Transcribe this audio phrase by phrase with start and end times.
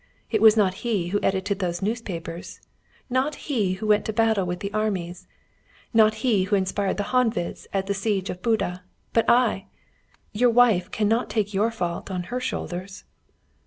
[0.31, 2.59] It was not he who edited those newspapers;
[3.07, 5.27] not he who went to battle with the armies;
[5.93, 8.81] not he who inspired the Honveds at the siege of Buda:
[9.13, 9.67] but I.'
[10.31, 13.03] Your wife cannot take your fault on her shoulders."